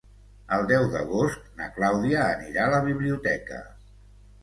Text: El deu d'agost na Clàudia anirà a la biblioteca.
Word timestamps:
El 0.55 0.63
deu 0.71 0.85
d'agost 0.95 1.45
na 1.61 1.69
Clàudia 1.77 2.25
anirà 2.33 2.67
a 2.67 2.75
la 2.79 2.83
biblioteca. 2.91 3.65